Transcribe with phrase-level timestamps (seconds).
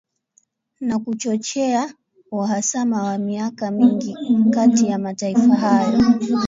[0.81, 1.93] Na kuchochea
[2.31, 4.15] uhasama wa miaka mingi
[4.53, 6.01] kati ya mataifa hayo.